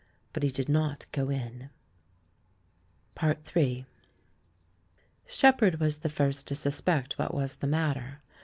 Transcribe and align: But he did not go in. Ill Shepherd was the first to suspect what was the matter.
But 0.33 0.41
he 0.41 0.49
did 0.49 0.67
not 0.67 1.05
go 1.11 1.29
in. 1.29 1.69
Ill 3.21 3.35
Shepherd 5.27 5.79
was 5.79 5.99
the 5.99 6.09
first 6.09 6.47
to 6.47 6.55
suspect 6.55 7.19
what 7.19 7.35
was 7.35 7.57
the 7.57 7.67
matter. 7.67 8.23